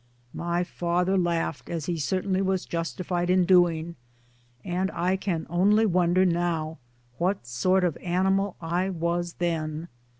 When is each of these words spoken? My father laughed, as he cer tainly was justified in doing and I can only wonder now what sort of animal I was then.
My 0.33 0.63
father 0.63 1.15
laughed, 1.15 1.69
as 1.69 1.85
he 1.85 1.99
cer 1.99 2.23
tainly 2.23 2.41
was 2.41 2.65
justified 2.65 3.29
in 3.29 3.45
doing 3.45 3.93
and 4.65 4.89
I 4.95 5.15
can 5.15 5.45
only 5.47 5.85
wonder 5.85 6.25
now 6.25 6.79
what 7.19 7.45
sort 7.45 7.83
of 7.83 7.97
animal 7.97 8.55
I 8.59 8.89
was 8.89 9.33
then. 9.33 9.89